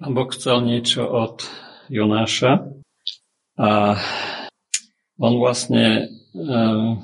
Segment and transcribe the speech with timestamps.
[0.00, 1.44] Pán Boh chcel niečo od
[1.92, 2.72] Jonáša
[3.60, 4.00] a
[5.20, 6.96] on vlastne, uh,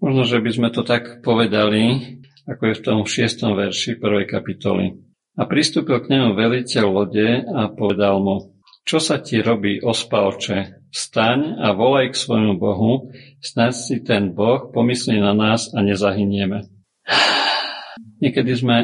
[0.00, 2.16] možno, že by sme to tak povedali,
[2.48, 5.04] ako je v tom šiestom verši prvej kapitoly.
[5.36, 8.56] A pristúpil k nemu veliteľ lode a povedal mu,
[8.88, 10.88] čo sa ti robí, ospalče?
[10.88, 13.12] Vstaň a volaj k svojmu Bohu,
[13.44, 16.72] snáď si ten Boh pomyslí na nás a nezahynieme.
[18.24, 18.76] Niekedy sme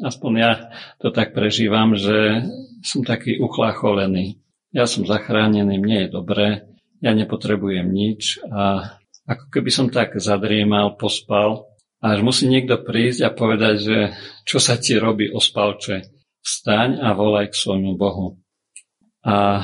[0.00, 0.52] aspoň ja
[0.98, 2.44] to tak prežívam, že
[2.80, 4.40] som taký uchlácholený.
[4.72, 6.48] Ja som zachránený, mne je dobré,
[7.00, 8.94] ja nepotrebujem nič a
[9.28, 13.98] ako keby som tak zadriemal, pospal až musí niekto prísť a povedať, že
[14.48, 16.08] čo sa ti robí ospalče,
[16.40, 18.40] vstaň a volaj k svojmu Bohu.
[19.20, 19.62] A e,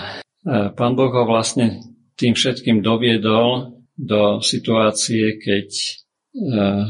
[0.76, 1.80] pán Boh ho vlastne
[2.20, 5.68] tým všetkým doviedol do situácie, keď
[6.36, 6.84] uh,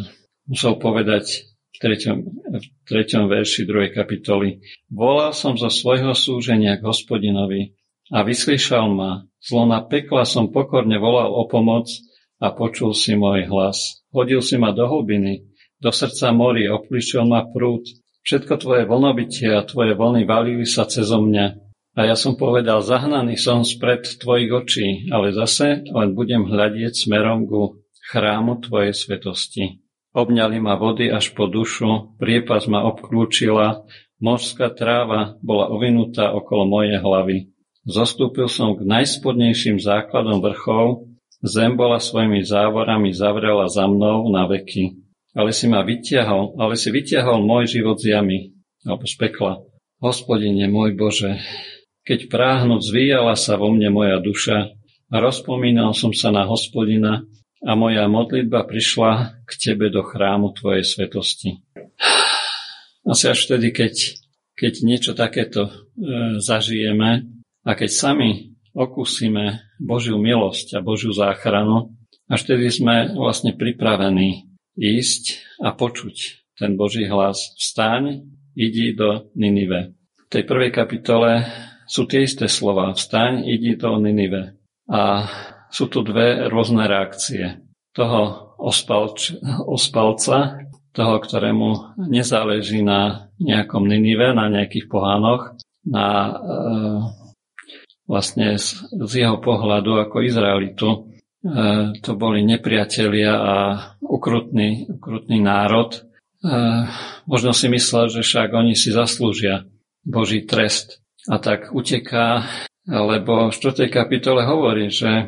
[0.50, 2.18] musel povedať v treťom,
[2.56, 4.64] v treťom verši druhej kapitoly.
[4.88, 7.76] Volal som zo svojho súženia k hospodinovi
[8.08, 9.28] a vyslyšal ma.
[9.44, 11.92] Zlo na pekla som pokorne volal o pomoc
[12.40, 14.00] a počul si môj hlas.
[14.08, 15.44] Hodil si ma do hlbiny,
[15.76, 17.84] do srdca mori, opličil ma prúd.
[18.24, 21.46] Všetko tvoje vlnobytie a tvoje vlny valili sa cezo mňa.
[21.96, 27.48] A ja som povedal, zahnaný som spred tvojich očí, ale zase len budem hľadieť smerom
[27.48, 29.85] ku chrámu tvojej svetosti.
[30.16, 33.84] Obňali ma vody až po dušu, priepas ma obklúčila,
[34.16, 37.52] morská tráva bola ovinutá okolo mojej hlavy.
[37.84, 41.12] Zostúpil som k najspodnejším základom vrchov,
[41.44, 44.96] zem bola svojimi závorami zavrela za mnou na veky.
[45.36, 48.56] Ale si ma vytiahol, ale si vytiahol môj život z jamy,
[48.88, 49.60] alebo z pekla.
[50.00, 51.44] Hospodine môj Bože,
[52.08, 54.72] keď práhnuť zvíjala sa vo mne moja duša
[55.12, 57.28] a rozpomínal som sa na hospodina,
[57.66, 61.66] a moja modlitba prišla k Tebe do chrámu Tvojej svetosti.
[63.02, 63.94] Asi až vtedy, keď,
[64.54, 65.72] keď niečo takéto e,
[66.38, 67.26] zažijeme
[67.66, 71.90] a keď sami okúsime Božiu milosť a Božiu záchranu,
[72.30, 74.46] až vtedy sme vlastne pripravení
[74.78, 77.54] ísť a počuť ten Boží hlas.
[77.58, 79.94] Vstaň, idi do Ninive.
[80.26, 81.46] V tej prvej kapitole
[81.86, 82.94] sú tie isté slova.
[82.94, 84.58] Vstaň, idi do Ninive.
[84.90, 85.26] A
[85.70, 87.62] sú tu dve rôzne reakcie.
[87.92, 90.66] Toho ospalč, ospalca,
[90.96, 96.32] toho, ktorému nezáleží na nejakom Ninive, na nejakých pohánoch, na e,
[98.08, 100.98] vlastne z, z jeho pohľadu ako Izraelitu, e,
[102.00, 103.54] to boli nepriatelia a
[104.00, 105.92] ukrutný, ukrutný národ.
[105.92, 106.00] E,
[107.28, 109.68] možno si myslel, že však oni si zaslúžia
[110.00, 111.04] Boží trest.
[111.28, 112.46] A tak uteká,
[112.86, 113.90] lebo v 4.
[113.90, 115.26] kapitole hovorí, že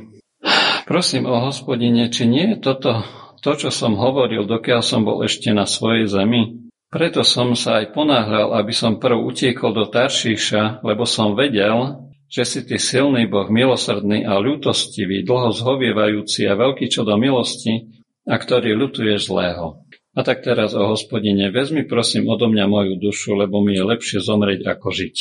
[0.89, 3.05] Prosím o hospodine, či nie je toto
[3.39, 6.69] to, čo som hovoril, dokiaľ som bol ešte na svojej zemi?
[6.89, 12.43] Preto som sa aj ponáhľal, aby som prv utiekol do Taršíša, lebo som vedel, že
[12.49, 17.93] si ty silný Boh, milosrdný a ľútostivý, dlho zhovievajúci a veľký čo do milosti,
[18.29, 19.85] a ktorý ľutuješ zlého.
[20.13, 24.19] A tak teraz o hospodine, vezmi prosím odo mňa moju dušu, lebo mi je lepšie
[24.21, 25.17] zomrieť ako žiť.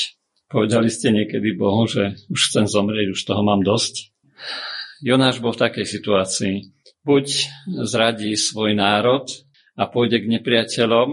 [0.47, 4.15] Povedali ste niekedy Bohu, že už chcem zomrieť, už toho mám dosť?
[5.01, 6.55] Jonáš bol v takej situácii.
[7.05, 7.25] Buď
[7.85, 9.29] zradí svoj národ
[9.77, 11.07] a pôjde k nepriateľom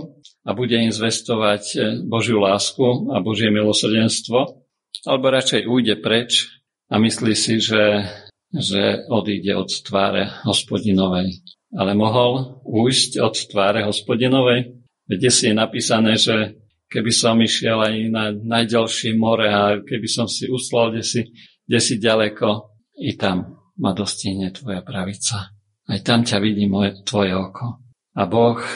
[0.45, 4.65] a bude im zvestovať e, Božiu lásku a Božie milosrdenstvo,
[5.05, 6.49] alebo radšej ujde preč
[6.89, 8.09] a myslí si, že,
[8.53, 11.45] že odíde od tváre hospodinovej.
[11.77, 14.81] Ale mohol ujsť od tváre hospodinovej?
[15.05, 16.57] Kde si je napísané, že
[16.89, 21.21] keby som išiel aj na najďalšie more a keby som si uslal kde si,
[21.69, 25.55] kde si ďaleko, i tam ma dostihne tvoja pravica.
[25.85, 27.83] Aj tam ťa vidí moje, tvoje oko.
[28.15, 28.69] A Boh e,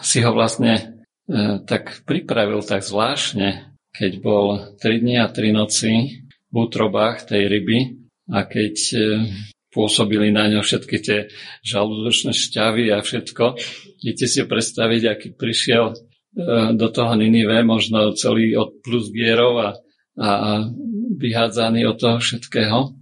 [0.00, 0.82] si ho vlastne e,
[1.62, 5.92] tak pripravil tak zvláštne, keď bol 3 dni a 3 noci
[6.48, 8.00] v útrobách tej ryby
[8.32, 8.96] a keď e,
[9.72, 11.18] pôsobili na ňo všetky tie
[11.64, 13.44] žalúdočné šťavy a všetko.
[14.04, 15.94] Viete si predstaviť, aký prišiel e,
[16.76, 19.70] do toho Ninive, možno celý od plus gierov a,
[20.16, 20.50] a, a
[21.16, 23.01] vyhádzaný od toho všetkého.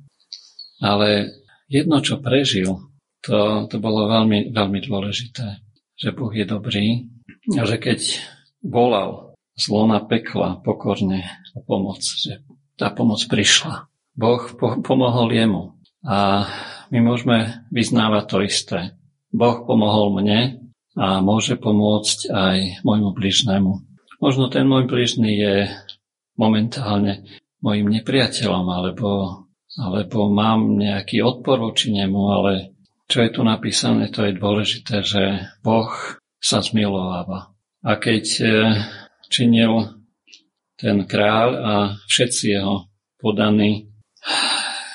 [0.80, 1.36] Ale
[1.68, 2.90] jedno, čo prežil,
[3.20, 5.60] to, to bolo veľmi, veľmi dôležité.
[6.00, 6.86] Že Boh je dobrý
[7.56, 8.00] a že keď
[8.64, 12.40] volal zlo na pekla pokorne o pomoc, že
[12.80, 13.92] tá pomoc prišla.
[14.16, 15.76] Boh po- pomohol jemu.
[16.00, 16.48] A
[16.88, 18.80] my môžeme vyznávať to isté.
[19.30, 23.72] Boh pomohol mne a môže pomôcť aj môjmu bližnému.
[24.20, 25.54] Možno ten môj bližný je
[26.40, 27.28] momentálne
[27.60, 29.08] mojim nepriateľom alebo
[29.78, 32.52] alebo mám nejaký odpor voči nemu, ale
[33.06, 35.22] čo je tu napísané, to je dôležité, že
[35.62, 35.90] Boh
[36.38, 37.54] sa zmilováva.
[37.82, 38.44] A keď e,
[39.26, 39.98] činil
[40.78, 41.74] ten kráľ a
[42.06, 42.86] všetci jeho
[43.18, 43.90] podaní,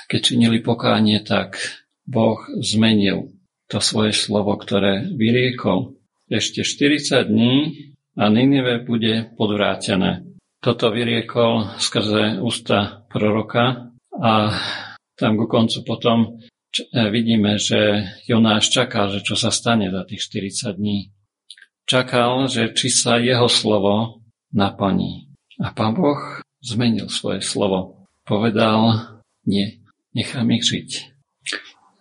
[0.07, 1.60] keď činili pokánie, tak
[2.07, 3.36] Boh zmenil
[3.68, 5.98] to svoje slovo, ktoré vyriekol.
[6.30, 7.56] Ešte 40 dní
[8.18, 10.25] a Ninive bude podvrátené.
[10.62, 13.94] Toto vyriekol skrze ústa proroka
[14.25, 14.50] a
[15.13, 16.42] tam ku koncu potom
[16.92, 21.13] vidíme, že Jonáš čakal, že čo sa stane za tých 40 dní.
[21.86, 25.30] Čakal, že či sa jeho slovo naplní.
[25.62, 28.10] A pán Boh zmenil svoje slovo.
[28.25, 29.13] Povedal,
[29.45, 29.86] nie,
[30.18, 30.89] nechám ich žiť.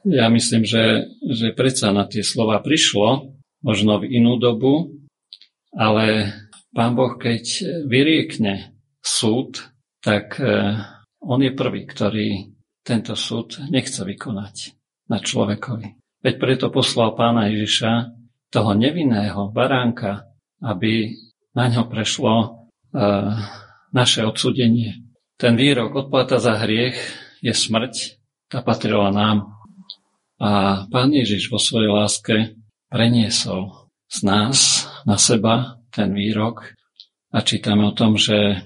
[0.09, 4.97] Ja myslím, že, že predsa na tie slova prišlo, možno v inú dobu,
[5.76, 6.32] ale
[6.73, 7.44] pán Boh, keď
[7.85, 8.73] vyriekne
[9.05, 9.69] súd,
[10.00, 10.76] tak e,
[11.25, 12.53] on je prvý, ktorý
[12.85, 14.76] tento súd nechce vykonať
[15.09, 15.88] na človekovi.
[16.25, 18.12] Veď preto poslal pána Ježiša,
[18.55, 20.31] toho nevinného baránka,
[20.62, 21.11] aby
[21.59, 22.65] na ňo prešlo
[23.91, 25.03] naše odsudenie.
[25.35, 26.94] Ten výrok odplata za hriech
[27.43, 29.59] je smrť, tá patrila nám.
[30.38, 32.37] A Pán Ježiš vo svojej láske
[32.87, 36.75] preniesol z nás na seba ten výrok
[37.35, 38.62] a čítame o tom, že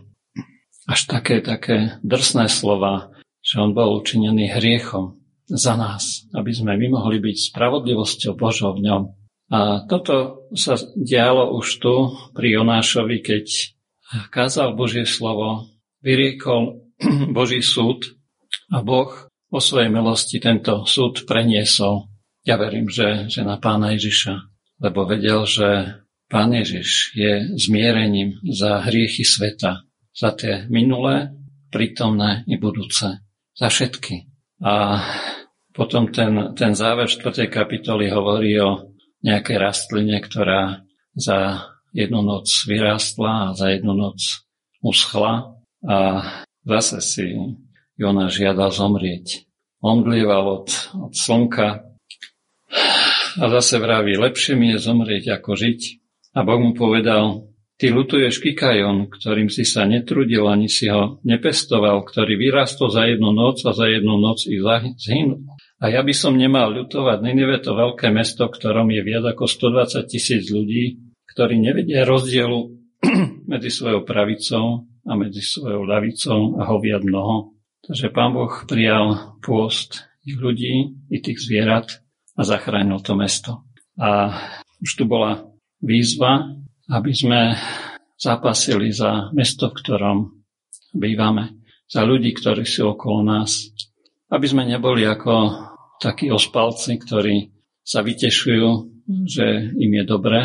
[0.89, 3.13] až také, také drsné slova,
[3.45, 8.89] že on bol učinený hriechom za nás, aby sme my mohli byť spravodlivosťou Božou v
[8.89, 9.03] ňom.
[9.49, 11.95] A toto sa dialo už tu
[12.37, 13.47] pri Jonášovi, keď
[14.29, 15.69] kázal Božie slovo,
[16.05, 16.93] vyriekol
[17.37, 18.13] Boží súd
[18.69, 19.09] a Boh
[19.49, 22.13] vo svojej milosti tento súd preniesol.
[22.45, 24.37] Ja verím, že, že na pána Ježiša,
[24.85, 29.88] lebo vedel, že pán Ježiš je zmierením za hriechy sveta,
[30.19, 31.31] za tie minulé,
[31.71, 33.23] prítomné i budúce,
[33.55, 34.27] za všetky.
[34.67, 34.99] A
[35.71, 37.47] potom ten, ten záver 4.
[37.47, 40.83] kapitoly hovorí o nejakej rastline, ktorá
[41.15, 44.19] za jednu noc vyrástla a za jednu noc
[44.83, 45.55] uschla
[45.87, 45.97] a
[46.67, 47.25] zase si
[47.95, 49.47] Jona žiadal zomrieť.
[49.79, 50.69] Omdlieval od,
[50.99, 51.87] od slnka
[53.39, 55.81] a zase vraví, lepšie mi je zomrieť ako žiť.
[56.35, 62.03] A Boh mu povedal, ty lutuješ Kikajon, ktorým si sa netrudil ani si ho nepestoval,
[62.03, 64.59] ktorý vyrastol za jednu noc a za jednu noc i
[64.99, 65.47] zhynul.
[65.79, 70.11] A ja by som nemal ľutovať Ninive to veľké mesto, ktorom je viac ako 120
[70.11, 70.99] tisíc ľudí,
[71.31, 72.75] ktorí nevedia rozdielu
[73.53, 77.55] medzi svojou pravicou a medzi svojou ľavicou a hovia mnoho.
[77.87, 82.03] Takže pán Boh prijal pôst ich ľudí i tých zvierat
[82.35, 83.63] a zachránil to mesto.
[83.95, 84.35] A
[84.83, 85.47] už tu bola
[85.79, 87.55] výzva, aby sme
[88.19, 90.19] zapasili za mesto, v ktorom
[90.97, 93.73] bývame, za ľudí, ktorí sú okolo nás,
[94.29, 95.35] aby sme neboli ako
[96.01, 97.49] takí ospalci, ktorí
[97.81, 98.69] sa vytešujú,
[99.25, 100.41] že im je dobre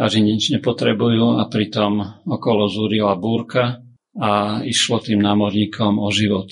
[0.00, 3.84] a že nič nepotrebujú a pritom okolo zúrila búrka
[4.18, 6.50] a išlo tým námorníkom o život.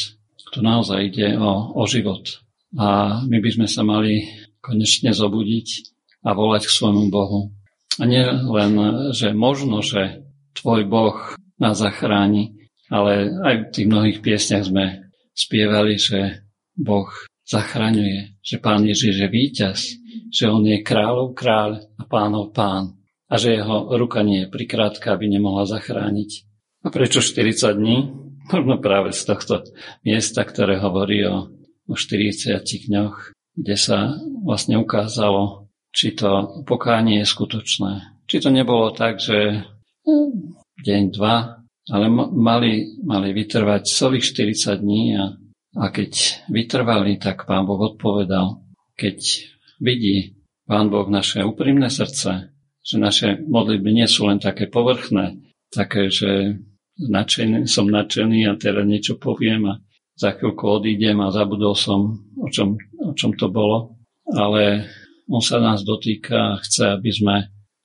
[0.55, 2.41] To naozaj ide o, o život.
[2.79, 4.29] A my by sme sa mali
[4.63, 5.69] konečne zobudiť
[6.25, 7.51] a volať k svojmu Bohu.
[7.99, 8.73] A nie len,
[9.11, 10.23] že možno, že
[10.55, 11.19] tvoj Boh
[11.59, 14.85] nás zachráni, ale aj v tých mnohých piesňach sme
[15.35, 16.47] spievali, že
[16.79, 17.11] Boh
[17.49, 19.79] zachraňuje, že Pán Ježiš je víťaz,
[20.31, 22.95] že On je kráľov kráľ a pánov pán
[23.29, 26.49] a že jeho ruka nie je prikrátka, aby nemohla zachrániť.
[26.85, 27.97] A prečo 40 dní?
[28.49, 29.69] Možno práve z tohto
[30.01, 31.53] miesta, ktoré hovorí o,
[31.85, 35.68] o 40 dňoch, kde sa vlastne ukázalo,
[35.99, 38.23] či to pokánie je skutočné.
[38.31, 39.67] Či to nebolo tak, že
[40.07, 40.31] hm,
[40.87, 41.59] deň, dva,
[41.91, 45.35] ale mali, mali vytrvať celých 40 dní a,
[45.75, 48.63] a keď vytrvali, tak pán Boh odpovedal.
[48.95, 49.19] Keď
[49.83, 50.39] vidí
[50.71, 55.35] pán Boh naše úprimné srdce, že naše modlitby nie sú len také povrchné,
[55.75, 56.63] také, že
[56.95, 59.75] nadšený, som nadšený a teraz niečo poviem a
[60.15, 63.99] za chvíľku odídem a zabudol som, o čom, o čom to bolo.
[64.29, 64.87] Ale
[65.29, 67.37] on sa nás dotýka a chce, aby sme,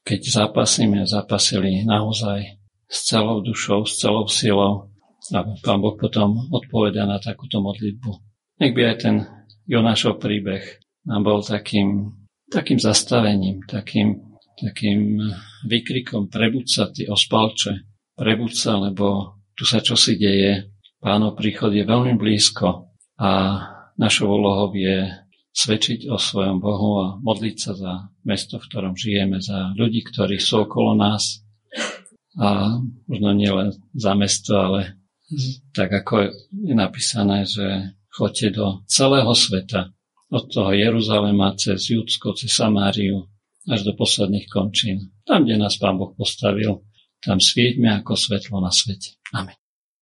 [0.01, 2.57] keď zapasíme, zapasili naozaj
[2.87, 4.89] s celou dušou, s celou silou.
[5.31, 8.11] A Pán Boh potom odpoveda na takúto modlitbu.
[8.59, 9.15] Nech by aj ten
[9.63, 12.11] Jonášov príbeh nám bol takým,
[12.51, 15.17] takým zastavením, takým takým
[15.65, 17.83] výkrikom prebud sa, ty ospalče,
[18.13, 20.69] prebud sa, lebo tu sa čosi deje.
[21.03, 23.59] Pánov príchod je veľmi blízko a
[23.99, 25.03] našou úlohou je
[25.53, 27.93] svedčiť o svojom Bohu a modliť sa za
[28.25, 31.45] mesto, v ktorom žijeme, za ľudí, ktorí sú okolo nás.
[32.41, 34.97] A možno nie len za mesto, ale
[35.73, 39.93] tak ako je napísané, že chodte do celého sveta,
[40.33, 43.29] od toho Jeruzalema cez Judsko, cez Samáriu,
[43.69, 45.13] až do posledných končín.
[45.23, 46.81] Tam, kde nás Pán Boh postavil,
[47.21, 49.15] tam svieťme ako svetlo na svete.
[49.31, 49.62] Amen.